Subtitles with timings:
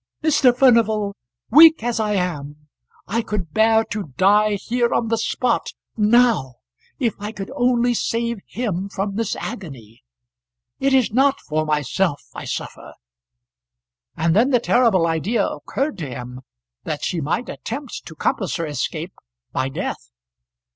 [0.23, 0.51] "Mr.
[0.57, 1.15] Furnival,
[1.51, 2.67] weak as I am,
[3.07, 6.55] I could bear to die here on the spot, now
[6.97, 10.03] if I could only save him from this agony.
[10.79, 12.95] It is not for myself I suffer."
[14.17, 16.41] And then the terrible idea occurred to him
[16.83, 19.13] that she might attempt to compass her escape
[19.53, 20.09] by death.